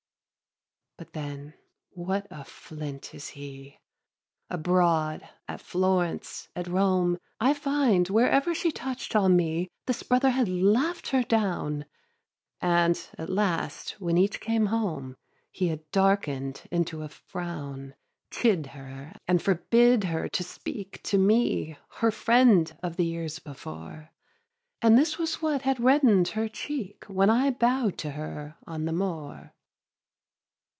[0.99, 1.07] 6.
[1.07, 1.55] But then
[1.89, 3.79] what a flint is he!
[4.51, 10.47] Abroad, at Florence, at Rome, I find whenever she touch'd on me This brother had
[10.47, 11.85] laugh'd her down,
[12.61, 15.17] And at last, when each came home,
[15.49, 17.95] He had darken'd into a frown,
[18.29, 24.11] Chid her, and forbid her to speak To me, her friend of the years before;
[24.83, 28.93] And this was what had reddened her cheek When I bow'd to her on the
[28.93, 29.53] moor.